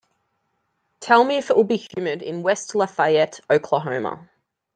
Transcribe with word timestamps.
Tell 0.99 1.23
me 1.23 1.35
if 1.37 1.51
it 1.51 1.55
will 1.55 1.63
be 1.63 1.77
humid 1.77 2.23
in 2.23 2.41
West 2.41 2.73
Lafayette, 2.73 3.39
Oklahoma 3.51 4.31